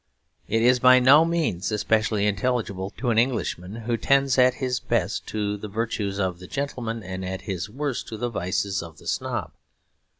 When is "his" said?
4.55-4.79, 7.41-7.69